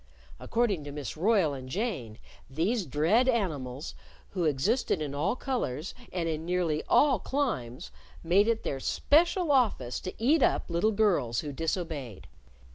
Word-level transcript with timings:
According 0.39 0.83
to 0.85 0.91
Miss 0.91 1.15
Royle 1.15 1.53
and 1.53 1.69
Jane, 1.69 2.17
these 2.49 2.87
dread 2.87 3.29
animals 3.29 3.93
who 4.29 4.45
existed 4.45 4.99
in 4.99 5.13
all 5.13 5.35
colors, 5.35 5.93
and 6.11 6.27
in 6.27 6.43
nearly 6.43 6.81
all 6.89 7.19
climes 7.19 7.91
made 8.23 8.47
it 8.47 8.63
their 8.63 8.79
special 8.79 9.51
office 9.51 9.99
to 9.99 10.15
eat 10.17 10.41
up 10.41 10.71
little 10.71 10.89
girls 10.91 11.41
who 11.41 11.53
disobeyed. 11.53 12.25